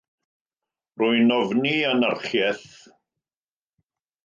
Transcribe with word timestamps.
Rwy'n 0.97 1.33
ofni 1.39 1.75
anarchiaeth. 1.91 2.69